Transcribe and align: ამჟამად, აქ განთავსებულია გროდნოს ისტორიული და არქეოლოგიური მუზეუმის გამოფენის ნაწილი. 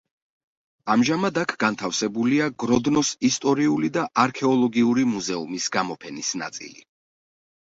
ამჟამად, 0.93 1.35
აქ 1.41 1.51
განთავსებულია 1.63 2.47
გროდნოს 2.63 3.11
ისტორიული 3.29 3.93
და 3.99 4.07
არქეოლოგიური 4.25 5.07
მუზეუმის 5.13 5.69
გამოფენის 5.77 6.35
ნაწილი. 6.45 6.85